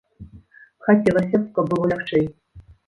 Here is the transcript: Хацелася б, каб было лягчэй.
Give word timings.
Хацелася 0.87 1.35
б, 1.43 1.43
каб 1.59 1.65
было 1.77 1.85
лягчэй. 1.95 2.25